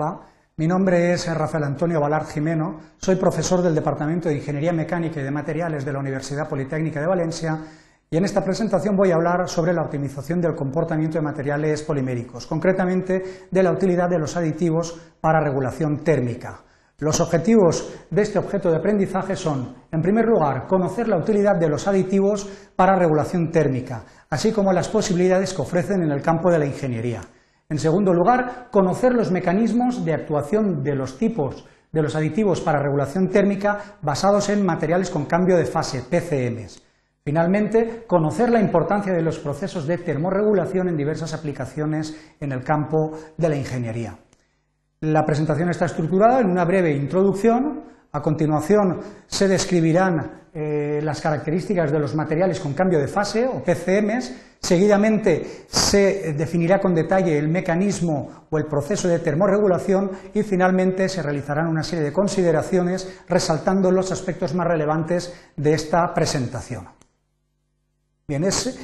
Hola, 0.00 0.18
mi 0.56 0.66
nombre 0.66 1.12
es 1.12 1.26
Rafael 1.26 1.64
Antonio 1.64 2.00
Balart 2.00 2.30
Jimeno, 2.30 2.78
soy 2.96 3.16
profesor 3.16 3.60
del 3.60 3.74
Departamento 3.74 4.30
de 4.30 4.36
Ingeniería 4.36 4.72
Mecánica 4.72 5.20
y 5.20 5.24
de 5.24 5.30
Materiales 5.30 5.84
de 5.84 5.92
la 5.92 5.98
Universidad 5.98 6.48
Politécnica 6.48 7.02
de 7.02 7.06
Valencia 7.06 7.58
y 8.08 8.16
en 8.16 8.24
esta 8.24 8.42
presentación 8.42 8.96
voy 8.96 9.10
a 9.10 9.16
hablar 9.16 9.46
sobre 9.46 9.74
la 9.74 9.82
optimización 9.82 10.40
del 10.40 10.54
comportamiento 10.54 11.18
de 11.18 11.24
materiales 11.24 11.82
poliméricos, 11.82 12.46
concretamente 12.46 13.46
de 13.50 13.62
la 13.62 13.72
utilidad 13.72 14.08
de 14.08 14.18
los 14.18 14.38
aditivos 14.38 14.98
para 15.20 15.44
regulación 15.44 16.02
térmica. 16.02 16.62
Los 16.96 17.20
objetivos 17.20 18.06
de 18.10 18.22
este 18.22 18.38
objeto 18.38 18.70
de 18.70 18.78
aprendizaje 18.78 19.36
son, 19.36 19.74
en 19.92 20.00
primer 20.00 20.24
lugar, 20.24 20.66
conocer 20.66 21.08
la 21.08 21.18
utilidad 21.18 21.56
de 21.60 21.68
los 21.68 21.86
aditivos 21.86 22.48
para 22.74 22.96
regulación 22.96 23.50
térmica, 23.50 24.04
así 24.30 24.50
como 24.50 24.72
las 24.72 24.88
posibilidades 24.88 25.52
que 25.52 25.60
ofrecen 25.60 26.02
en 26.02 26.10
el 26.10 26.22
campo 26.22 26.50
de 26.50 26.58
la 26.58 26.64
ingeniería. 26.64 27.20
En 27.70 27.78
segundo 27.78 28.12
lugar, 28.12 28.68
conocer 28.72 29.14
los 29.14 29.30
mecanismos 29.30 30.04
de 30.04 30.12
actuación 30.12 30.82
de 30.82 30.96
los 30.96 31.18
tipos 31.18 31.64
de 31.92 32.02
los 32.02 32.16
aditivos 32.16 32.60
para 32.60 32.82
regulación 32.82 33.28
térmica 33.28 33.96
basados 34.02 34.48
en 34.48 34.66
materiales 34.66 35.08
con 35.08 35.26
cambio 35.26 35.56
de 35.56 35.66
fase, 35.66 36.02
PCMs. 36.02 36.82
Finalmente, 37.24 38.04
conocer 38.08 38.50
la 38.50 38.60
importancia 38.60 39.12
de 39.12 39.22
los 39.22 39.38
procesos 39.38 39.86
de 39.86 39.98
termorregulación 39.98 40.88
en 40.88 40.96
diversas 40.96 41.32
aplicaciones 41.32 42.34
en 42.40 42.50
el 42.50 42.64
campo 42.64 43.12
de 43.36 43.48
la 43.48 43.56
ingeniería. 43.56 44.18
La 45.00 45.24
presentación 45.24 45.70
está 45.70 45.84
estructurada 45.84 46.40
en 46.40 46.50
una 46.50 46.64
breve 46.64 46.92
introducción. 46.92 47.84
A 48.12 48.20
continuación 48.20 49.00
se 49.26 49.46
describirán 49.46 50.40
eh, 50.52 51.00
las 51.00 51.20
características 51.20 51.92
de 51.92 52.00
los 52.00 52.16
materiales 52.16 52.58
con 52.58 52.74
cambio 52.74 52.98
de 52.98 53.06
fase 53.06 53.46
o 53.46 53.62
PCMs. 53.62 54.58
Seguidamente 54.60 55.64
se 55.68 56.32
definirá 56.32 56.80
con 56.80 56.92
detalle 56.92 57.38
el 57.38 57.48
mecanismo 57.48 58.46
o 58.50 58.58
el 58.58 58.66
proceso 58.66 59.06
de 59.06 59.20
termorregulación 59.20 60.10
y 60.34 60.42
finalmente 60.42 61.08
se 61.08 61.22
realizarán 61.22 61.68
una 61.68 61.84
serie 61.84 62.04
de 62.04 62.12
consideraciones 62.12 63.22
resaltando 63.28 63.92
los 63.92 64.10
aspectos 64.10 64.54
más 64.54 64.66
relevantes 64.66 65.32
de 65.56 65.72
esta 65.72 66.12
presentación. 66.12 66.88
Bien, 68.26 68.42
es 68.42 68.76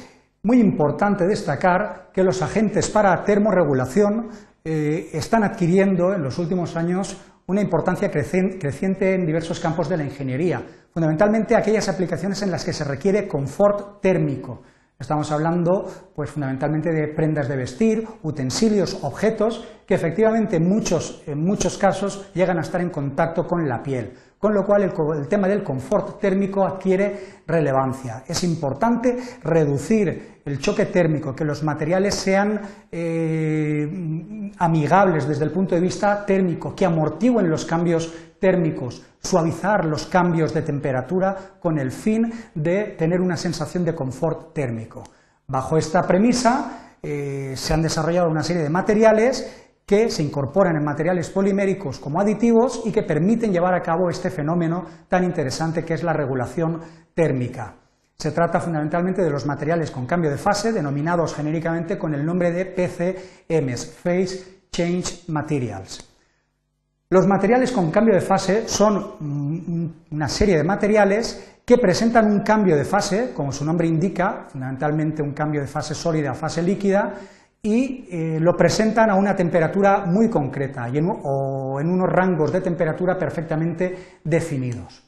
muy 0.43 0.61
importante 0.61 1.27
destacar 1.27 2.11
que 2.13 2.23
los 2.23 2.41
agentes 2.41 2.89
para 2.89 3.23
termorregulación 3.25 4.29
eh, 4.63 5.09
están 5.11 5.43
adquiriendo 5.43 6.13
en 6.13 6.23
los 6.23 6.37
últimos 6.39 6.75
años 6.77 7.17
una 7.47 7.61
importancia 7.61 8.11
creciente 8.11 9.13
en 9.13 9.25
diversos 9.25 9.61
campos 9.61 9.87
de 9.87 9.95
la 9.95 10.03
ingeniería, 10.03 10.61
fundamentalmente 10.91 11.55
aquellas 11.55 11.87
aplicaciones 11.87 12.41
en 12.41 12.51
las 12.51 12.65
que 12.65 12.73
se 12.73 12.83
requiere 12.83 13.25
confort 13.25 14.01
térmico. 14.01 14.63
Estamos 14.99 15.31
hablando 15.31 15.85
pues, 16.15 16.31
fundamentalmente 16.31 16.91
de 16.91 17.07
prendas 17.07 17.47
de 17.47 17.55
vestir, 17.55 18.07
utensilios, 18.23 18.99
objetos 19.03 19.67
que 19.85 19.93
efectivamente 19.95 20.59
muchos, 20.59 21.21
en 21.27 21.43
muchos 21.43 21.77
casos 21.77 22.29
llegan 22.33 22.57
a 22.57 22.61
estar 22.61 22.81
en 22.81 22.89
contacto 22.89 23.47
con 23.47 23.69
la 23.69 23.83
piel 23.83 24.13
con 24.39 24.53
lo 24.53 24.65
cual 24.65 24.83
el, 24.83 25.27
tema 25.27 25.47
del 25.47 25.63
confort 25.63 26.19
térmico 26.19 26.63
adquiere 26.63 27.41
relevancia. 27.47 28.23
Es 28.27 28.43
importante 28.43 29.17
reducir 29.43 30.37
el 30.45 30.59
choque 30.59 30.85
térmico, 30.85 31.35
que 31.35 31.43
los 31.43 31.63
materiales 31.63 32.13
sean 32.15 32.61
eh, 32.91 34.51
amigables 34.59 35.27
desde 35.27 35.43
el 35.43 35.51
punto 35.51 35.75
de 35.75 35.81
vista 35.81 36.25
térmico, 36.25 36.75
que 36.75 36.85
amortiguen 36.85 37.49
los 37.49 37.65
cambios 37.65 38.13
térmicos, 38.39 39.05
suavizar 39.19 39.85
los 39.85 40.05
cambios 40.07 40.53
de 40.53 40.61
temperatura 40.61 41.35
con 41.59 41.77
el 41.79 41.91
fin 41.91 42.31
de 42.55 42.95
tener 42.97 43.21
una 43.21 43.37
sensación 43.37 43.83
de 43.83 43.95
confort 43.95 44.53
térmico. 44.53 45.03
Bajo 45.47 45.77
esta 45.77 46.03
premisa 46.03 46.95
eh, 47.01 47.53
se 47.55 47.73
han 47.73 47.81
desarrollado 47.81 48.29
una 48.29 48.43
serie 48.43 48.63
de 48.63 48.69
materiales 48.69 49.67
que 49.85 50.09
se 50.09 50.21
incorporan 50.21 50.75
en 50.75 50.83
materiales 50.83 51.29
poliméricos 51.29 51.99
como 51.99 52.19
aditivos 52.19 52.81
y 52.85 52.91
que 52.91 53.03
permiten 53.03 53.53
llevar 53.53 53.73
a 53.73 53.81
cabo 53.81 54.09
este 54.09 54.29
fenómeno 54.29 54.83
tan 55.07 55.23
interesante 55.23 55.85
que 55.85 55.93
es 55.93 56.03
la 56.03 56.11
regulación 56.11 56.81
térmica. 57.13 57.75
Se 58.17 58.31
trata 58.31 58.59
fundamentalmente 58.59 59.21
de 59.21 59.29
los 59.29 59.45
materiales 59.45 59.91
con 59.91 60.05
cambio 60.05 60.29
de 60.29 60.37
fase, 60.37 60.73
denominados 60.73 61.35
genéricamente 61.35 61.97
con 61.97 62.13
el 62.13 62.25
nombre 62.25 62.51
de 62.51 62.65
PCMs, 62.65 63.85
Phase 64.03 64.63
Change 64.71 65.29
Materials. 65.29 66.16
Los 67.09 67.25
materiales 67.25 67.71
con 67.71 67.89
cambio 67.89 68.13
de 68.13 68.19
fase 68.19 68.67
son 68.67 69.93
una 70.11 70.27
serie 70.27 70.57
de 70.57 70.63
materiales 70.65 71.61
que 71.65 71.77
presentan 71.77 72.29
un 72.29 72.41
cambio 72.41 72.75
de 72.75 72.83
fase, 72.83 73.31
como 73.33 73.53
su 73.53 73.63
nombre 73.63 73.87
indica, 73.87 74.47
fundamentalmente 74.49 75.21
un 75.21 75.31
cambio 75.31 75.61
de 75.61 75.67
fase 75.67 75.95
sólida 75.95 76.31
a 76.31 76.33
fase 76.33 76.61
líquida, 76.61 77.13
y 77.63 78.09
eh, 78.11 78.39
lo 78.41 78.57
presentan 78.57 79.09
a 79.09 79.15
una 79.15 79.33
temperatura 79.37 80.05
muy 80.05 80.29
concreta 80.29 80.87
o 81.23 81.79
en 81.79 81.89
unos 81.89 82.09
rangos 82.09 82.51
de 82.51 82.59
temperatura 82.59 83.17
perfectamente 83.17 84.19
definidos. 84.25 85.01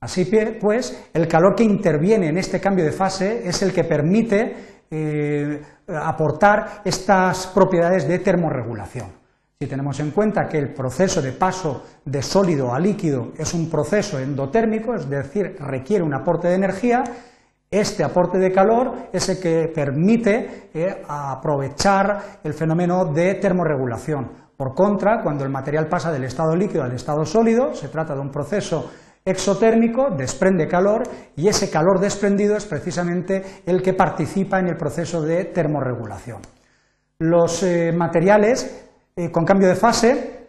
Así 0.00 0.30
pues, 0.60 1.10
el 1.12 1.26
calor 1.26 1.56
que 1.56 1.64
interviene 1.64 2.28
en 2.28 2.38
este 2.38 2.60
cambio 2.60 2.84
de 2.84 2.92
fase 2.92 3.48
es 3.48 3.62
el 3.62 3.72
que 3.72 3.82
permite 3.82 4.54
eh, 4.88 5.60
aportar 5.88 6.82
estas 6.84 7.48
propiedades 7.48 8.06
de 8.06 8.20
termorregulación. 8.20 9.21
Si 9.62 9.68
tenemos 9.68 10.00
en 10.00 10.10
cuenta 10.10 10.48
que 10.48 10.58
el 10.58 10.74
proceso 10.74 11.22
de 11.22 11.30
paso 11.30 11.84
de 12.04 12.20
sólido 12.20 12.74
a 12.74 12.80
líquido 12.80 13.28
es 13.38 13.54
un 13.54 13.70
proceso 13.70 14.18
endotérmico, 14.18 14.92
es 14.92 15.08
decir, 15.08 15.54
requiere 15.60 16.02
un 16.02 16.12
aporte 16.12 16.48
de 16.48 16.56
energía, 16.56 17.04
este 17.70 18.02
aporte 18.02 18.38
de 18.38 18.50
calor 18.50 18.92
es 19.12 19.28
el 19.28 19.38
que 19.38 19.70
permite 19.72 20.68
eh, 20.74 21.04
aprovechar 21.06 22.40
el 22.42 22.54
fenómeno 22.54 23.04
de 23.04 23.34
termorregulación. 23.34 24.32
Por 24.56 24.74
contra, 24.74 25.22
cuando 25.22 25.44
el 25.44 25.50
material 25.50 25.86
pasa 25.86 26.10
del 26.10 26.24
estado 26.24 26.56
líquido 26.56 26.82
al 26.82 26.94
estado 26.94 27.24
sólido, 27.24 27.72
se 27.72 27.86
trata 27.86 28.16
de 28.16 28.20
un 28.20 28.32
proceso 28.32 28.90
exotérmico, 29.24 30.10
desprende 30.10 30.66
calor 30.66 31.04
y 31.36 31.46
ese 31.46 31.70
calor 31.70 32.00
desprendido 32.00 32.56
es 32.56 32.66
precisamente 32.66 33.62
el 33.64 33.80
que 33.80 33.94
participa 33.94 34.58
en 34.58 34.66
el 34.66 34.76
proceso 34.76 35.22
de 35.22 35.44
termorregulación. 35.44 36.40
Los 37.20 37.62
eh, 37.62 37.92
materiales 37.92 38.88
eh, 39.16 39.30
con 39.30 39.44
cambio 39.44 39.68
de 39.68 39.74
fase 39.74 40.48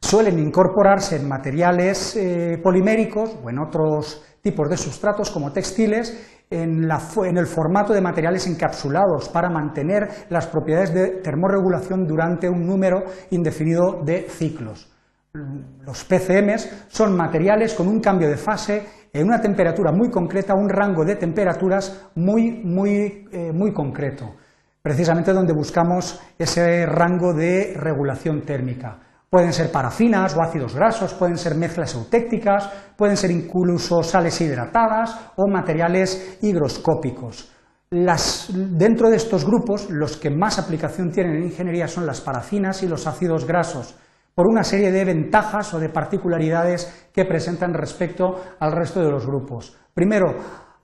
suelen 0.00 0.38
incorporarse 0.38 1.16
en 1.16 1.28
materiales 1.28 2.18
poliméricos 2.62 3.38
o 3.42 3.48
en 3.48 3.60
otros 3.60 4.22
tipos 4.42 4.68
de 4.68 4.76
sustratos 4.76 5.30
como 5.30 5.52
textiles 5.52 6.42
en, 6.52 7.38
el 7.38 7.46
formato 7.46 7.92
de 7.92 8.00
materiales 8.00 8.46
encapsulados 8.46 9.28
para 9.28 9.48
mantener 9.48 10.26
las 10.28 10.46
propiedades 10.46 10.92
de 10.92 11.20
termorregulación 11.22 12.06
durante 12.06 12.48
un 12.48 12.66
número 12.66 13.04
indefinido 13.30 14.02
de 14.04 14.28
ciclos. 14.28 14.90
Los 15.32 16.04
PCMs 16.04 16.88
son 16.88 17.16
materiales 17.16 17.74
con 17.74 17.88
un 17.88 18.00
cambio 18.00 18.28
de 18.28 18.36
fase 18.36 18.86
en 19.12 19.26
una 19.26 19.40
temperatura 19.40 19.92
muy 19.92 20.10
concreta, 20.10 20.54
un 20.54 20.68
rango 20.68 21.04
de 21.04 21.16
temperaturas 21.16 22.10
muy, 22.14 22.62
muy, 22.64 23.26
eh, 23.32 23.50
muy 23.52 23.72
concreto, 23.72 24.34
precisamente 24.82 25.32
donde 25.32 25.52
buscamos 25.52 26.20
ese 26.36 26.84
rango 26.86 27.32
de 27.32 27.74
regulación 27.76 28.42
térmica. 28.42 28.98
Pueden 29.30 29.52
ser 29.52 29.70
parafinas 29.70 30.36
o 30.36 30.42
ácidos 30.42 30.74
grasos, 30.74 31.14
pueden 31.14 31.38
ser 31.38 31.54
mezclas 31.54 31.94
eutécticas, 31.94 32.68
pueden 32.96 33.16
ser 33.16 33.30
incluso 33.30 34.02
sales 34.02 34.38
hidratadas 34.40 35.32
o 35.36 35.48
materiales 35.48 36.38
higroscópicos. 36.42 37.50
dentro 37.90 39.08
de 39.08 39.16
estos 39.16 39.44
grupos, 39.44 39.88
los 39.90 40.16
que 40.16 40.30
más 40.30 40.58
aplicación 40.58 41.10
tienen 41.10 41.36
en 41.36 41.44
ingeniería 41.44 41.88
son 41.88 42.06
las 42.06 42.20
parafinas 42.20 42.82
y 42.82 42.88
los 42.88 43.06
ácidos 43.06 43.46
grasos, 43.46 43.94
por 44.34 44.46
una 44.46 44.64
serie 44.64 44.90
de 44.90 45.04
ventajas 45.04 45.72
o 45.74 45.80
de 45.80 45.90
particularidades 45.90 47.08
que 47.12 47.24
presentan 47.24 47.74
respecto 47.74 48.40
al 48.58 48.72
resto 48.72 49.00
de 49.00 49.10
los 49.10 49.26
grupos. 49.26 49.76
Primero, 49.94 50.34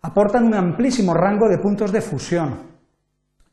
aportan 0.03 0.45
un 0.45 0.55
amplísimo 0.55 1.15
rango 1.15 1.49
de 1.49 1.59
puntos 1.59 1.93
de 1.93 2.03
fusión, 2.03 2.78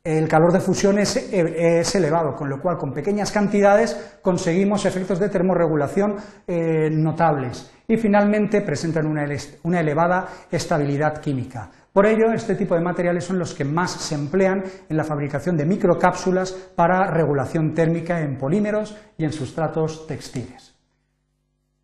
el 0.05 0.27
calor 0.27 0.53
de 0.53 0.59
fusión 0.59 0.99
es, 0.99 1.95
elevado, 1.95 2.35
con 2.35 2.47
lo 2.47 2.61
cual 2.61 2.77
con 2.77 2.93
pequeñas 2.93 3.31
cantidades 3.31 4.19
conseguimos 4.21 4.85
efectos 4.85 5.19
de 5.19 5.29
termorregulación 5.29 6.15
eh, 6.45 6.91
notables 6.91 7.71
y 7.87 7.97
finalmente 7.97 8.61
presentan 8.61 9.07
una, 9.07 9.79
elevada 9.79 10.27
estabilidad 10.51 11.19
química. 11.19 11.71
Por 11.91 12.05
ello, 12.05 12.31
este 12.33 12.53
tipo 12.53 12.75
de 12.75 12.81
materiales 12.81 13.23
son 13.23 13.39
los 13.39 13.55
que 13.55 13.65
más 13.65 13.91
se 13.91 14.13
emplean 14.13 14.63
en 14.87 14.95
la 14.95 15.03
fabricación 15.03 15.57
de 15.57 15.65
microcápsulas 15.65 16.51
para 16.51 17.09
regulación 17.09 17.73
térmica 17.73 18.19
en 18.21 18.37
polímeros 18.37 18.95
y 19.17 19.23
en 19.23 19.31
sustratos 19.31 20.05
textiles. 20.05 20.75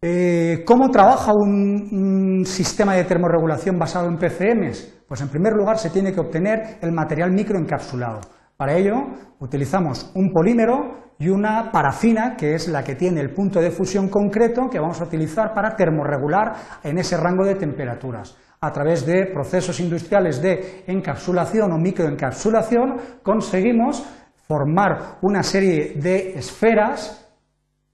Eh, 0.04 0.64
¿Cómo 0.66 0.90
trabaja 0.90 1.32
un, 1.34 2.44
sistema 2.46 2.96
de 2.96 3.04
termorregulación 3.04 3.78
basado 3.78 4.08
en 4.08 4.18
PCMs? 4.18 5.01
Pues 5.12 5.20
en 5.20 5.28
primer 5.28 5.52
lugar 5.52 5.78
se 5.78 5.90
tiene 5.90 6.14
que 6.14 6.22
obtener 6.22 6.78
el 6.80 6.94
material 6.94 7.34
microencapsulado. 7.34 8.22
Para 8.56 8.78
ello 8.78 8.94
utilizamos 9.42 10.10
un 10.16 10.32
polímero 10.32 11.12
y 11.20 11.28
una 11.28 11.70
parafina, 11.70 12.38
que 12.38 12.56
es 12.56 12.70
la 12.70 12.82
que 12.82 12.96
tiene 12.96 13.20
el 13.20 13.34
punto 13.34 13.60
de 13.60 13.72
fusión 13.72 14.08
concreto 14.08 14.70
que 14.72 14.80
vamos 14.80 15.02
a 15.02 15.04
utilizar 15.04 15.54
para 15.54 15.76
termorregular 15.76 16.54
en 16.82 16.98
ese 16.98 17.18
rango 17.18 17.44
de 17.44 17.56
temperaturas. 17.56 18.38
A 18.62 18.72
través 18.72 19.06
de 19.06 19.26
procesos 19.34 19.82
industriales 19.82 20.42
de 20.42 20.86
encapsulación 20.88 21.74
o 21.74 21.78
microencapsulación 21.78 22.96
conseguimos 23.22 24.08
formar 24.48 25.18
una 25.24 25.44
serie 25.44 25.96
de 26.02 26.40
esferas 26.40 27.30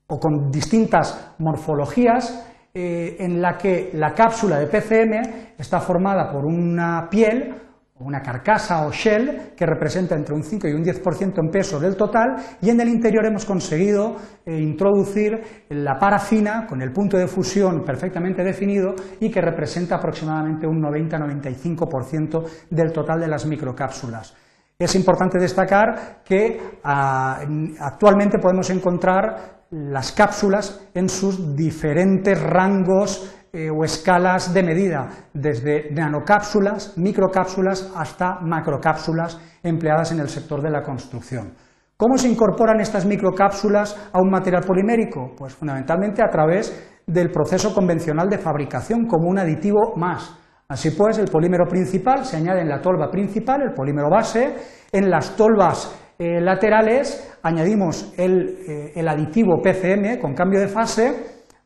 o 0.06 0.20
con 0.20 0.52
distintas 0.52 1.34
morfologías 1.40 2.48
en 2.78 3.42
la 3.42 3.58
que 3.58 3.92
la 3.94 4.14
cápsula 4.14 4.60
de 4.60 4.68
PCM 4.68 5.56
está 5.58 5.80
formada 5.80 6.32
por 6.32 6.46
una 6.46 7.08
piel 7.10 7.54
una 8.00 8.22
carcasa 8.22 8.86
o 8.86 8.92
shell 8.92 9.54
que 9.56 9.66
representa 9.66 10.16
entre 10.16 10.36
un 10.36 10.44
5 10.44 10.68
y 10.68 10.74
un 10.74 10.84
10% 10.84 11.40
en 11.40 11.50
peso 11.50 11.80
del 11.80 11.96
total 11.96 12.36
y 12.62 12.70
en 12.70 12.80
el 12.80 12.90
interior 12.90 13.26
hemos 13.26 13.46
conseguido 13.46 14.16
eh, 14.46 14.56
introducir 14.56 15.66
la 15.70 15.98
parafina 15.98 16.68
con 16.68 16.82
el 16.82 16.92
punto 16.92 17.18
de 17.18 17.28
fusión 17.28 17.84
perfectamente 17.84 18.44
definido 18.44 18.94
y 19.20 19.32
que 19.32 19.42
representa 19.42 19.96
aproximadamente 19.96 20.68
un 20.68 20.80
90-95% 20.82 22.44
del 22.70 22.92
total 22.92 23.20
de 23.20 23.28
las 23.28 23.46
microcápsulas. 23.48 24.36
Es 24.78 24.94
importante 24.94 25.40
destacar 25.40 26.22
que 26.24 26.60
ah, 26.84 27.40
actualmente 27.80 28.38
podemos 28.38 28.70
encontrar 28.70 29.57
las 29.72 30.12
cápsulas 30.12 30.88
en 30.94 31.10
sus 31.10 31.56
diferentes 31.56 32.42
rangos 32.42 33.34
eh, 33.54 33.70
o 33.70 33.84
escalas 33.84 34.54
de 34.54 34.64
medida, 34.64 35.10
desde 35.34 35.90
nanocápsulas, 35.92 36.98
microcápsulas 36.98 37.92
hasta 37.96 38.40
macrocápsulas 38.42 39.40
empleadas 39.64 40.12
en 40.12 40.20
el 40.20 40.30
sector 40.30 40.62
de 40.62 40.70
la 40.70 40.84
construcción. 40.84 41.54
¿Cómo 41.98 42.18
se 42.18 42.30
incorporan 42.30 42.80
estas 42.80 43.06
microcápsulas 43.06 44.10
a 44.14 44.22
un 44.22 44.30
material 44.30 44.64
polimérico? 44.64 45.34
Pues 45.36 45.56
fundamentalmente 45.56 46.22
a 46.22 46.30
través 46.30 47.02
del 47.08 47.32
proceso 47.32 47.74
convencional 47.74 48.30
de 48.30 48.38
fabricación 48.38 49.08
como 49.08 49.30
un 49.30 49.40
aditivo 49.40 49.96
más. 49.96 50.38
Así 50.70 50.92
pues, 50.92 51.18
el 51.18 51.30
polímero 51.30 51.66
principal 51.66 52.26
se 52.26 52.38
añade 52.38 52.62
en 52.62 52.70
la 52.70 52.82
tolva 52.82 53.10
principal, 53.10 53.62
el 53.62 53.74
polímero 53.74 54.10
base, 54.10 54.56
en 54.92 55.10
las 55.10 55.36
tolvas 55.36 56.07
eh, 56.20 56.42
laterales 56.42 57.38
añadimos 57.44 58.14
el, 58.18 58.60
eh, 58.68 58.92
el 58.96 59.08
aditivo 59.08 59.62
PCM 59.62 60.20
con 60.20 60.34
cambio 60.34 60.60
de 60.60 60.68
fase, 60.68 61.14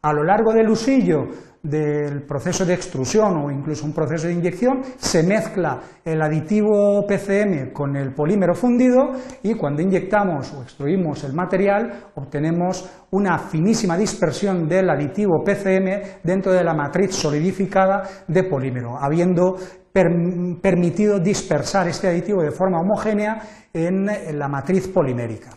a 0.02 0.14
lo 0.14 0.24
largo 0.24 0.52
del 0.54 0.70
usillo 0.70 1.28
del 1.64 2.24
proceso 2.24 2.66
de 2.66 2.74
extrusión 2.74 3.38
o 3.38 3.52
incluso 3.52 3.86
un 3.86 3.94
proceso 3.94 4.28
de 4.28 4.34
inyección, 4.34 4.82
se 4.98 5.22
mezcla 5.22 5.80
el 6.04 6.20
aditivo 6.22 7.06
PCM 7.08 7.72
con 7.72 7.96
el 7.96 8.14
polímero 8.14 8.56
fundido 8.56 9.12
y 9.44 9.54
cuando 9.54 9.82
inyectamos 9.82 10.54
o 10.54 10.64
extruimos 10.64 11.24
el 11.24 11.34
material 11.34 12.06
obtenemos 12.16 12.90
una 13.12 13.38
finísima 13.38 13.96
dispersión 13.96 14.68
del 14.68 14.90
aditivo 14.90 15.44
PCM 15.44 16.22
dentro 16.24 16.52
de 16.52 16.64
la 16.64 16.74
matriz 16.74 17.14
solidificada 17.14 18.04
de 18.28 18.44
polímero, 18.44 18.98
habiendo 19.00 19.56
permitido 19.92 21.20
dispersar 21.20 21.88
este 21.88 22.08
aditivo 22.08 22.42
de 22.42 22.52
forma 22.52 22.80
homogénea 22.80 23.42
en 23.74 24.06
la 24.38 24.48
matriz 24.48 24.88
polimérica. 24.88 25.52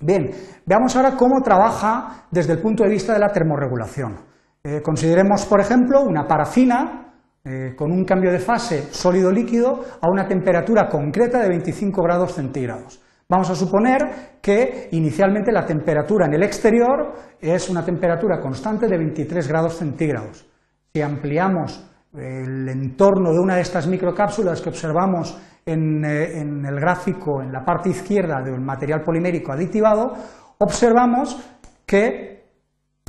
Bien, 0.00 0.30
veamos 0.66 0.94
ahora 0.96 1.16
cómo 1.16 1.40
trabaja 1.42 2.26
desde 2.30 2.52
el 2.52 2.60
punto 2.60 2.84
de 2.84 2.90
vista 2.90 3.14
de 3.14 3.20
la 3.20 3.32
termorregulación. 3.32 4.16
Eh, 4.62 4.80
consideremos, 4.82 5.46
por 5.46 5.60
ejemplo, 5.60 6.02
una 6.02 6.26
parafina 6.26 7.12
eh, 7.44 7.74
con 7.76 7.92
un 7.92 8.04
cambio 8.04 8.32
de 8.32 8.38
fase 8.38 8.92
sólido-líquido 8.92 9.84
a 10.00 10.10
una 10.10 10.26
temperatura 10.26 10.88
concreta 10.88 11.38
de 11.40 11.48
25 11.48 12.02
grados 12.02 12.32
centígrados. 12.32 13.00
Vamos 13.28 13.48
a 13.50 13.54
suponer 13.54 14.38
que 14.42 14.88
inicialmente 14.92 15.52
la 15.52 15.64
temperatura 15.64 16.26
en 16.26 16.34
el 16.34 16.42
exterior 16.42 17.14
es 17.40 17.70
una 17.70 17.84
temperatura 17.84 18.40
constante 18.40 18.86
de 18.86 18.98
23 18.98 19.48
grados 19.48 19.76
centígrados. 19.76 20.46
Si 20.92 21.00
ampliamos 21.00 21.90
el 22.14 22.68
entorno 22.68 23.32
de 23.32 23.38
una 23.38 23.56
de 23.56 23.62
estas 23.62 23.86
microcápsulas 23.86 24.60
que 24.60 24.68
observamos 24.68 25.38
en, 25.66 26.04
eh, 26.04 26.40
en 26.40 26.64
el 26.64 26.78
gráfico 26.78 27.42
en 27.42 27.52
la 27.52 27.64
parte 27.64 27.90
izquierda 27.90 28.42
del 28.42 28.60
material 28.60 29.02
polimérico 29.02 29.52
aditivado, 29.52 30.12
observamos 30.58 31.36
que 31.86 32.44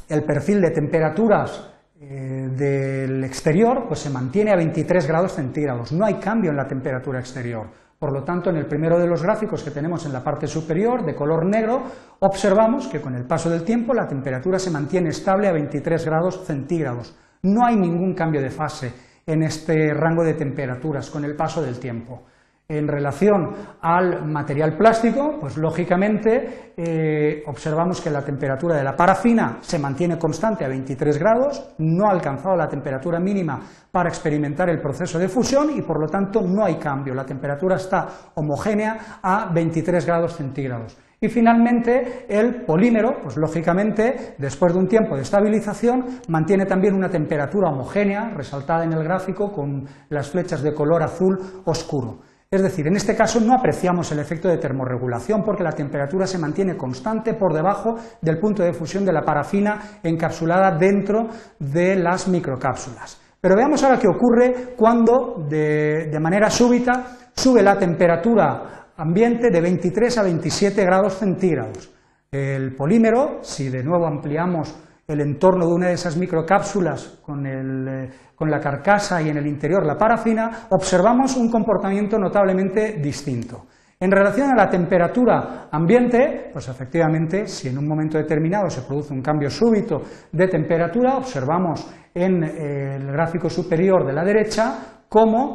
el 0.10 0.24
perfil 0.24 0.62
de 0.62 0.72
temperaturas 0.72 1.72
eh, 2.00 2.50
del 2.52 3.24
exterior 3.24 3.86
pues 3.88 4.00
se 4.00 4.10
mantiene 4.10 4.52
a 4.52 4.56
23 4.56 5.08
grados 5.08 5.34
centígrados, 5.34 5.92
no 5.92 6.06
hay 6.06 6.16
cambio 6.16 6.52
en 6.52 6.58
la 6.58 6.68
temperatura 6.68 7.20
exterior. 7.20 7.68
Por 7.98 8.12
lo 8.12 8.24
tanto, 8.24 8.50
en 8.50 8.58
el 8.58 8.68
primero 8.68 9.00
de 9.00 9.08
los 9.08 9.24
gráficos 9.24 9.64
que 9.64 9.72
tenemos 9.72 10.06
en 10.06 10.12
la 10.12 10.22
parte 10.22 10.48
superior, 10.48 11.06
de 11.06 11.16
color 11.16 11.46
negro, 11.46 11.84
observamos 12.20 12.88
que 12.88 13.00
con 13.00 13.16
el 13.16 13.26
paso 13.26 13.50
del 13.50 13.64
tiempo 13.64 13.94
la 13.94 14.06
temperatura 14.06 14.60
se 14.60 14.70
mantiene 14.70 15.10
estable 15.10 15.48
a 15.48 15.54
23 15.54 16.06
grados 16.06 16.46
centígrados. 16.46 17.16
No 17.46 17.64
hay 17.64 17.76
ningún 17.76 18.16
cambio 18.16 18.42
de 18.42 18.50
fase 18.50 18.92
en 19.24 19.44
este 19.44 19.94
rango 19.94 20.24
de 20.24 20.34
temperaturas 20.34 21.12
con 21.12 21.24
el 21.26 21.36
paso 21.36 21.62
del 21.62 21.80
tiempo. 21.80 22.24
En 22.68 22.88
relación 22.88 23.54
al 23.82 24.26
material 24.26 24.76
plástico, 24.76 25.38
pues 25.40 25.56
lógicamente 25.56 26.74
eh, 26.76 27.44
observamos 27.46 28.02
que 28.02 28.10
la 28.10 28.24
temperatura 28.24 28.76
de 28.76 28.84
la 28.84 28.96
parafina 28.96 29.60
se 29.62 29.78
mantiene 29.78 30.18
constante 30.18 30.66
a 30.66 30.70
23 30.70 31.20
grados, 31.20 31.76
no 31.78 32.08
ha 32.08 32.14
alcanzado 32.14 32.56
la 32.56 32.68
temperatura 32.68 33.20
mínima 33.20 33.62
para 33.92 34.10
experimentar 34.10 34.68
el 34.72 34.82
proceso 34.82 35.20
de 35.20 35.30
fusión 35.30 35.70
y 35.78 35.84
por 35.84 36.00
lo 36.00 36.08
tanto 36.08 36.42
no 36.42 36.66
hay 36.66 36.78
cambio, 36.78 37.14
la 37.14 37.26
temperatura 37.26 37.76
está 37.76 38.08
homogénea 38.34 39.20
a 39.22 39.52
23 39.54 40.04
grados 40.04 40.36
centígrados. 40.36 40.98
Y 41.22 41.30
finalmente 41.30 42.26
el 42.28 42.66
polímero, 42.66 43.22
pues 43.22 43.38
lógicamente, 43.38 44.36
después 44.38 44.74
de 44.74 44.80
un 44.80 44.88
tiempo 44.88 45.16
de 45.16 45.22
estabilización, 45.22 46.06
mantiene 46.28 46.66
también 46.66 46.94
una 46.94 47.10
temperatura 47.10 47.70
homogénea, 47.70 48.30
resaltada 48.36 48.84
en 48.84 48.94
el 48.94 49.04
gráfico 49.04 49.52
con 49.52 49.88
las 50.10 50.30
flechas 50.30 50.62
de 50.62 50.74
color 50.74 51.04
azul 51.04 51.38
oscuro. 51.66 52.20
Es 52.52 52.62
decir, 52.62 52.88
en 52.88 52.96
este 52.96 53.16
caso 53.16 53.40
no 53.40 53.54
apreciamos 53.54 54.12
el 54.12 54.20
efecto 54.20 54.48
de 54.48 54.58
termorregulación 54.58 55.44
porque 55.44 55.64
la 55.64 55.72
temperatura 55.72 56.28
se 56.28 56.38
mantiene 56.38 56.78
constante 56.78 57.34
por 57.34 57.54
debajo 57.54 57.96
del 58.22 58.40
punto 58.40 58.64
de 58.64 58.74
fusión 58.74 59.04
de 59.04 59.12
la 59.12 59.24
parafina 59.24 60.00
encapsulada 60.04 60.78
dentro 60.78 61.28
de 61.60 61.96
las 61.96 62.28
microcápsulas. 62.28 63.20
Pero 63.42 63.56
veamos 63.56 63.84
ahora 63.84 64.00
qué 64.00 64.08
ocurre 64.08 64.74
cuando 64.78 65.46
de, 65.50 66.08
de 66.12 66.20
manera 66.20 66.50
súbita 66.50 67.18
sube 67.34 67.62
la 67.62 67.78
temperatura 67.78 68.85
ambiente 68.98 69.50
de 69.50 69.62
23 69.62 70.18
a 70.18 70.24
27 70.24 70.84
grados 70.84 71.16
centígrados. 71.16 71.92
El 72.32 72.76
polímero, 72.76 73.40
si 73.42 73.70
de 73.70 73.84
nuevo 73.84 74.08
ampliamos 74.08 74.76
el 75.08 75.22
entorno 75.22 75.68
de 75.68 75.74
una 75.74 75.88
de 75.88 75.94
esas 75.94 76.18
microcápsulas 76.18 77.20
con, 77.22 77.46
eh, 77.46 78.10
con, 78.36 78.50
la 78.50 78.60
carcasa 78.60 79.22
y 79.22 79.30
en 79.30 79.38
el 79.38 79.46
interior 79.46 79.86
la 79.86 79.98
parafina, 79.98 80.68
observamos 80.72 81.38
un 81.38 81.52
comportamiento 81.52 82.18
notablemente 82.18 83.00
distinto. 83.02 83.66
En 84.00 84.12
relación 84.12 84.50
a 84.52 84.56
la 84.56 84.70
temperatura 84.70 85.70
ambiente, 85.72 86.50
pues 86.52 86.68
efectivamente, 86.68 87.48
si 87.48 87.70
en 87.70 87.78
un 87.78 87.88
momento 87.88 88.18
determinado 88.18 88.70
se 88.70 88.82
produce 88.82 89.14
un 89.14 89.22
cambio 89.22 89.50
súbito 89.50 90.02
de 90.32 90.48
temperatura, 90.48 91.18
observamos 91.18 91.88
en 92.14 92.44
eh, 92.44 92.96
el 92.96 93.08
gráfico 93.12 93.50
superior 93.50 94.06
de 94.06 94.14
la 94.14 94.24
derecha 94.24 95.04
cómo 95.08 95.54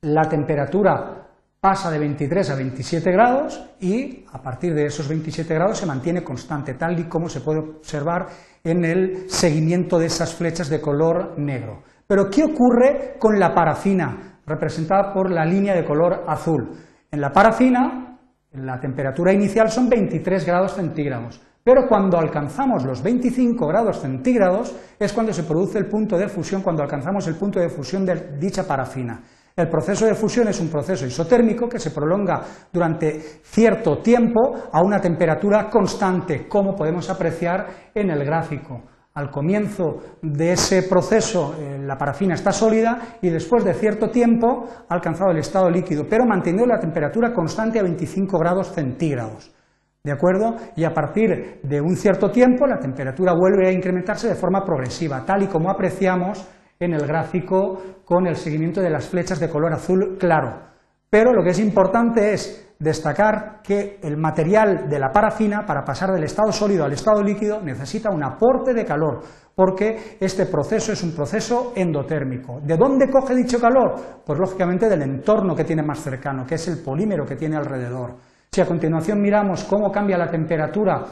la 0.00 0.28
temperatura 0.28 1.23
pasa 1.64 1.90
de 1.90 1.98
23 1.98 2.50
a 2.50 2.56
27 2.56 3.10
grados 3.10 3.70
y 3.80 4.26
a 4.30 4.42
partir 4.42 4.74
de 4.74 4.84
esos 4.84 5.08
27 5.08 5.54
grados 5.54 5.78
se 5.78 5.86
mantiene 5.86 6.22
constante, 6.22 6.74
tal 6.74 7.00
y 7.00 7.04
como 7.04 7.26
se 7.26 7.40
puede 7.40 7.60
observar 7.60 8.26
en 8.62 8.84
el 8.84 9.30
seguimiento 9.30 9.98
de 9.98 10.04
esas 10.04 10.34
flechas 10.34 10.68
de 10.68 10.82
color 10.82 11.38
negro. 11.38 11.82
Pero 12.06 12.28
¿qué 12.28 12.44
ocurre 12.44 13.16
con 13.18 13.40
la 13.40 13.54
parafina, 13.54 14.40
representada 14.44 15.14
por 15.14 15.30
la 15.30 15.46
línea 15.46 15.74
de 15.74 15.86
color 15.86 16.24
azul? 16.28 16.68
En 17.10 17.22
la 17.22 17.32
parafina, 17.32 18.18
la 18.52 18.78
temperatura 18.78 19.32
inicial 19.32 19.70
son 19.70 19.88
23 19.88 20.44
grados 20.44 20.74
centígrados, 20.74 21.40
pero 21.64 21.88
cuando 21.88 22.18
alcanzamos 22.18 22.84
los 22.84 23.02
25 23.02 23.66
grados 23.66 24.02
centígrados 24.02 24.76
es 24.98 25.14
cuando 25.14 25.32
se 25.32 25.44
produce 25.44 25.78
el 25.78 25.86
punto 25.86 26.18
de 26.18 26.28
fusión, 26.28 26.60
cuando 26.60 26.82
alcanzamos 26.82 27.26
el 27.26 27.36
punto 27.36 27.58
de 27.58 27.70
fusión 27.70 28.04
de 28.04 28.36
dicha 28.38 28.64
parafina. 28.64 29.22
El 29.56 29.68
proceso 29.68 30.04
de 30.04 30.16
fusión 30.16 30.48
es 30.48 30.58
un 30.58 30.68
proceso 30.68 31.06
isotérmico 31.06 31.68
que 31.68 31.78
se 31.78 31.92
prolonga 31.92 32.42
durante 32.72 33.20
cierto 33.40 33.98
tiempo 33.98 34.52
a 34.72 34.82
una 34.82 35.00
temperatura 35.00 35.70
constante, 35.70 36.48
como 36.48 36.74
podemos 36.74 37.08
apreciar 37.08 37.66
en 37.94 38.10
el 38.10 38.24
gráfico. 38.24 38.82
Al 39.14 39.30
comienzo 39.30 40.18
de 40.20 40.54
ese 40.54 40.82
proceso 40.82 41.54
eh, 41.56 41.78
la 41.78 41.96
parafina 41.96 42.34
está 42.34 42.50
sólida 42.50 43.18
y 43.22 43.30
después 43.30 43.64
de 43.64 43.74
cierto 43.74 44.10
tiempo 44.10 44.66
ha 44.88 44.92
alcanzado 44.92 45.30
el 45.30 45.38
estado 45.38 45.70
líquido, 45.70 46.04
pero 46.10 46.26
manteniendo 46.26 46.66
la 46.66 46.80
temperatura 46.80 47.32
constante 47.32 47.78
a 47.78 47.84
25 47.84 48.36
grados 48.36 48.72
centígrados. 48.72 49.54
¿De 50.02 50.10
acuerdo? 50.10 50.56
Y 50.74 50.82
a 50.82 50.92
partir 50.92 51.60
de 51.62 51.80
un 51.80 51.94
cierto 51.94 52.28
tiempo 52.32 52.66
la 52.66 52.80
temperatura 52.80 53.34
vuelve 53.34 53.68
a 53.68 53.72
incrementarse 53.72 54.26
de 54.26 54.34
forma 54.34 54.64
progresiva, 54.64 55.24
tal 55.24 55.44
y 55.44 55.46
como 55.46 55.70
apreciamos 55.70 56.44
en 56.78 56.94
el 56.94 57.06
gráfico 57.06 57.82
con 58.04 58.26
el 58.26 58.36
seguimiento 58.36 58.80
de 58.80 58.90
las 58.90 59.08
flechas 59.08 59.40
de 59.40 59.48
color 59.48 59.72
azul 59.72 60.16
claro. 60.18 60.74
Pero 61.10 61.32
lo 61.32 61.42
que 61.44 61.50
es 61.50 61.60
importante 61.60 62.32
es 62.32 62.74
destacar 62.78 63.60
que 63.62 63.98
el 64.02 64.16
material 64.16 64.88
de 64.88 64.98
la 64.98 65.10
parafina, 65.10 65.64
para 65.64 65.84
pasar 65.84 66.10
del 66.12 66.24
estado 66.24 66.50
sólido 66.50 66.84
al 66.84 66.92
estado 66.92 67.22
líquido, 67.22 67.60
necesita 67.62 68.10
un 68.10 68.24
aporte 68.24 68.74
de 68.74 68.84
calor, 68.84 69.20
porque 69.54 70.16
este 70.20 70.46
proceso 70.46 70.92
es 70.92 71.02
un 71.02 71.14
proceso 71.14 71.72
endotérmico. 71.76 72.60
¿De 72.60 72.76
dónde 72.76 73.08
coge 73.10 73.34
dicho 73.34 73.60
calor? 73.60 73.94
Pues 74.26 74.38
lógicamente 74.38 74.88
del 74.88 75.02
entorno 75.02 75.54
que 75.54 75.64
tiene 75.64 75.82
más 75.82 76.00
cercano, 76.00 76.44
que 76.44 76.56
es 76.56 76.68
el 76.68 76.82
polímero 76.82 77.24
que 77.24 77.36
tiene 77.36 77.56
alrededor. 77.56 78.16
Si 78.50 78.60
a 78.60 78.66
continuación 78.66 79.20
miramos 79.20 79.64
cómo 79.64 79.90
cambia 79.90 80.18
la 80.18 80.30
temperatura 80.30 81.04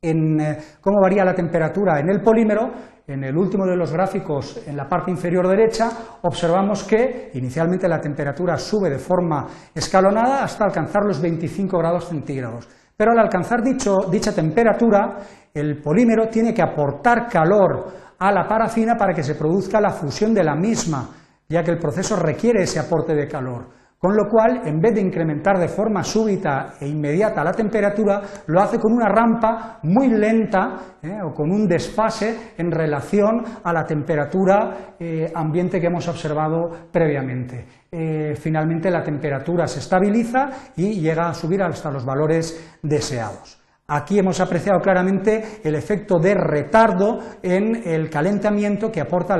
en 0.00 0.40
eh, 0.40 0.58
cómo 0.80 1.00
varía 1.00 1.24
la 1.24 1.34
temperatura 1.34 1.98
en 1.98 2.08
el 2.08 2.20
polímero, 2.20 2.70
en 3.08 3.24
el 3.24 3.36
último 3.38 3.64
de 3.64 3.74
los 3.74 3.90
gráficos, 3.90 4.60
en 4.66 4.76
la 4.76 4.86
parte 4.86 5.10
inferior 5.10 5.48
derecha, 5.48 5.88
observamos 6.22 6.84
que 6.84 7.30
inicialmente 7.32 7.88
la 7.88 8.00
temperatura 8.00 8.58
sube 8.58 8.90
de 8.90 8.98
forma 8.98 9.46
escalonada 9.74 10.44
hasta 10.44 10.66
alcanzar 10.66 11.04
los 11.06 11.18
25 11.20 11.78
grados 11.78 12.04
centígrados. 12.04 12.68
Pero 12.94 13.12
al 13.12 13.18
alcanzar 13.18 13.62
dicha 13.62 14.34
temperatura, 14.34 15.16
el 15.54 15.80
polímero 15.80 16.28
tiene 16.28 16.52
que 16.52 16.60
aportar 16.60 17.28
calor 17.28 17.86
a 18.18 18.30
la 18.30 18.46
parafina 18.46 18.94
para 18.94 19.14
que 19.14 19.22
se 19.22 19.36
produzca 19.36 19.80
la 19.80 19.90
fusión 19.90 20.34
de 20.34 20.44
la 20.44 20.54
misma, 20.54 21.08
ya 21.48 21.62
que 21.62 21.70
el 21.70 21.78
proceso 21.78 22.14
requiere 22.14 22.64
ese 22.64 22.78
aporte 22.78 23.14
de 23.14 23.26
calor. 23.26 23.77
Con 23.98 24.14
lo 24.14 24.28
cual, 24.30 24.62
en 24.64 24.78
vez 24.78 24.94
de 24.94 25.00
incrementar 25.00 25.58
de 25.58 25.66
forma 25.66 26.04
súbita 26.04 26.74
e 26.80 26.86
inmediata 26.86 27.42
la 27.42 27.50
temperatura, 27.50 28.22
lo 28.46 28.60
hace 28.60 28.78
con 28.78 28.92
una 28.92 29.08
rampa 29.08 29.80
muy 29.82 30.08
lenta 30.08 30.96
¿eh? 31.02 31.18
o 31.20 31.34
con 31.34 31.50
un 31.50 31.66
desfase 31.66 32.54
en 32.56 32.70
relación 32.70 33.42
a 33.64 33.72
la 33.72 33.82
temperatura 33.82 34.94
eh, 35.00 35.28
ambiente 35.34 35.80
que 35.80 35.88
hemos 35.88 36.06
observado 36.06 36.70
previamente. 36.92 37.66
Eh, 37.90 38.36
finalmente, 38.36 38.88
la 38.88 39.02
temperatura 39.02 39.66
se 39.66 39.80
estabiliza 39.80 40.48
y 40.76 41.00
llega 41.00 41.30
a 41.30 41.34
subir 41.34 41.60
hasta 41.60 41.90
los 41.90 42.04
valores 42.04 42.78
deseados. 42.80 43.60
Aquí 43.88 44.18
hemos 44.18 44.38
apreciado 44.38 44.80
claramente 44.80 45.60
el 45.64 45.74
efecto 45.74 46.20
de 46.20 46.34
retardo 46.34 47.18
en 47.42 47.74
el 47.84 48.10
calentamiento 48.10 48.92
que 48.92 49.00
aporta 49.00 49.34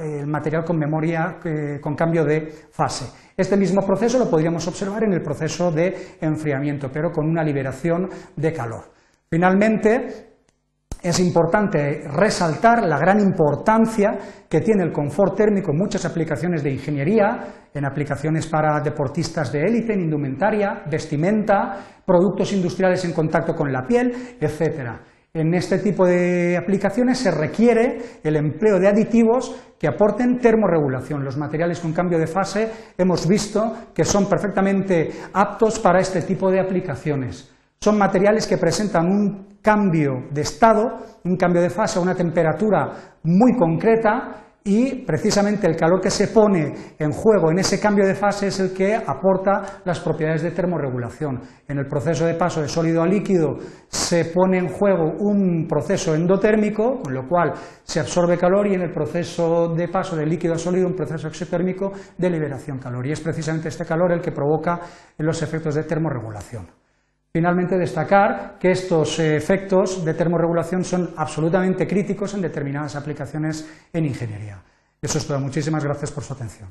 el 0.00 0.26
material 0.26 0.64
con 0.64 0.76
memoria 0.76 1.36
con 1.80 1.94
cambio 1.94 2.24
de 2.24 2.48
fase. 2.72 3.31
Este 3.36 3.56
mismo 3.56 3.84
proceso 3.86 4.18
lo 4.18 4.30
podríamos 4.30 4.66
observar 4.68 5.04
en 5.04 5.12
el 5.14 5.22
proceso 5.22 5.70
de 5.70 6.16
enfriamiento, 6.20 6.90
pero 6.92 7.10
con 7.10 7.28
una 7.28 7.42
liberación 7.42 8.08
de 8.36 8.52
calor. 8.52 8.92
Finalmente, 9.30 10.32
es 11.02 11.18
importante 11.18 12.02
resaltar 12.06 12.84
la 12.84 12.96
gran 12.96 13.18
importancia 13.18 14.16
que 14.48 14.60
tiene 14.60 14.84
el 14.84 14.92
confort 14.92 15.36
térmico 15.36 15.72
en 15.72 15.78
muchas 15.78 16.04
aplicaciones 16.04 16.62
de 16.62 16.70
ingeniería, 16.70 17.70
en 17.74 17.84
aplicaciones 17.84 18.46
para 18.46 18.80
deportistas 18.80 19.50
de 19.50 19.62
élite, 19.62 19.94
en 19.94 20.02
indumentaria, 20.02 20.84
vestimenta, 20.88 21.76
productos 22.06 22.52
industriales 22.52 23.04
en 23.04 23.12
contacto 23.12 23.54
con 23.54 23.72
la 23.72 23.84
piel, 23.84 24.36
etc. 24.40 24.90
En 25.34 25.54
este 25.54 25.78
tipo 25.78 26.04
de 26.04 26.58
aplicaciones 26.58 27.16
se 27.16 27.30
requiere 27.30 28.20
el 28.22 28.36
empleo 28.36 28.78
de 28.78 28.86
aditivos 28.86 29.72
que 29.78 29.88
aporten 29.88 30.36
termorregulación. 30.36 31.24
Los 31.24 31.38
materiales 31.38 31.80
con 31.80 31.94
cambio 31.94 32.18
de 32.18 32.26
fase 32.26 32.70
hemos 32.98 33.26
visto 33.26 33.88
que 33.94 34.04
son 34.04 34.28
perfectamente 34.28 35.08
aptos 35.32 35.78
para 35.78 36.00
este 36.00 36.20
tipo 36.20 36.50
de 36.50 36.60
aplicaciones. 36.60 37.50
Son 37.80 37.96
materiales 37.96 38.46
que 38.46 38.58
presentan 38.58 39.06
un 39.06 39.56
cambio 39.62 40.28
de 40.30 40.42
estado, 40.42 40.98
un 41.24 41.36
cambio 41.38 41.62
de 41.62 41.70
fase 41.70 41.98
a 41.98 42.02
una 42.02 42.14
temperatura 42.14 42.92
muy 43.22 43.56
concreta 43.56 44.51
y 44.64 45.04
precisamente 45.04 45.66
el 45.66 45.76
calor 45.76 46.00
que 46.00 46.10
se 46.10 46.28
pone 46.28 46.72
en 46.98 47.10
juego 47.12 47.50
en 47.50 47.58
ese 47.58 47.80
cambio 47.80 48.06
de 48.06 48.14
fase 48.14 48.46
es 48.46 48.60
el 48.60 48.72
que 48.72 48.94
aporta 48.94 49.80
las 49.84 50.00
propiedades 50.00 50.42
de 50.42 50.52
termorregulación. 50.52 51.40
En 51.66 51.78
el 51.78 51.86
proceso 51.86 52.26
de 52.26 52.34
paso 52.34 52.62
de 52.62 52.68
sólido 52.68 53.02
a 53.02 53.06
líquido 53.06 53.56
se 53.88 54.26
pone 54.26 54.58
en 54.58 54.68
juego 54.68 55.14
un 55.18 55.66
proceso 55.68 56.14
endotérmico, 56.14 57.00
con 57.02 57.12
lo 57.12 57.28
cual 57.28 57.52
se 57.82 58.00
absorbe 58.00 58.38
calor, 58.38 58.66
y 58.68 58.74
en 58.74 58.82
el 58.82 58.92
proceso 58.92 59.74
de 59.74 59.88
paso 59.88 60.16
de 60.16 60.26
líquido 60.26 60.54
a 60.54 60.58
sólido 60.58 60.86
un 60.86 60.94
proceso 60.94 61.28
exotérmico 61.28 61.92
de 62.16 62.30
liberación 62.30 62.78
calor. 62.78 63.06
Y 63.06 63.12
es 63.12 63.20
precisamente 63.20 63.68
este 63.68 63.84
calor 63.84 64.12
el 64.12 64.20
que 64.20 64.32
provoca 64.32 64.80
los 65.18 65.42
efectos 65.42 65.74
de 65.74 65.84
termorregulación. 65.84 66.81
Finalmente, 67.32 67.78
destacar 67.78 68.58
que 68.60 68.72
estos 68.72 69.18
efectos 69.18 70.04
de 70.04 70.12
termorregulación 70.12 70.84
son 70.84 71.14
absolutamente 71.16 71.88
críticos 71.88 72.34
en 72.34 72.42
determinadas 72.42 72.94
aplicaciones 72.94 73.66
en 73.90 74.04
ingeniería. 74.04 74.60
Eso 75.00 75.16
es 75.16 75.26
todo. 75.26 75.40
Muchísimas 75.40 75.82
gracias 75.82 76.12
por 76.12 76.22
su 76.22 76.34
atención. 76.34 76.68